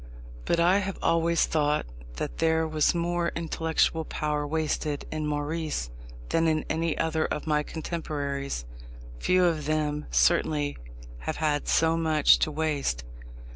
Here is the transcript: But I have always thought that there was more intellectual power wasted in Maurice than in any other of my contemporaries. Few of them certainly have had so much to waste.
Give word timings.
But 0.45 0.59
I 0.59 0.79
have 0.79 0.97
always 1.03 1.45
thought 1.45 1.85
that 2.15 2.39
there 2.39 2.67
was 2.67 2.95
more 2.95 3.31
intellectual 3.35 4.03
power 4.03 4.47
wasted 4.47 5.05
in 5.11 5.27
Maurice 5.27 5.91
than 6.29 6.47
in 6.47 6.65
any 6.71 6.97
other 6.97 7.25
of 7.25 7.45
my 7.45 7.61
contemporaries. 7.61 8.65
Few 9.19 9.45
of 9.45 9.65
them 9.65 10.07
certainly 10.09 10.75
have 11.19 11.35
had 11.35 11.67
so 11.67 11.97
much 11.97 12.39
to 12.39 12.51
waste. 12.51 13.03